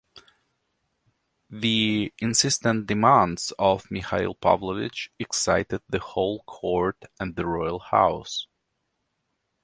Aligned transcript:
The 1.51 2.11
insistent 2.17 2.87
demands 2.87 3.53
of 3.59 3.91
Mikhail 3.91 4.33
Pavlovich 4.33 5.11
excited 5.19 5.83
the 5.89 5.99
whole 5.99 6.41
court 6.47 7.05
and 7.19 7.35
the 7.35 7.45
royal 7.45 7.77
house. 7.77 8.47